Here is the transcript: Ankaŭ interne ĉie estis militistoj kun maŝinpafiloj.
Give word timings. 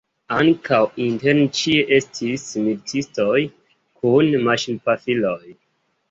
Ankaŭ 0.35 0.77
interne 1.07 1.41
ĉie 1.57 1.83
estis 1.97 2.45
militistoj 2.67 3.35
kun 3.99 4.31
maŝinpafiloj. 4.47 5.43